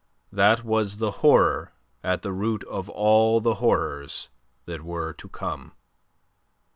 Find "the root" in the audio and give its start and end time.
2.23-2.63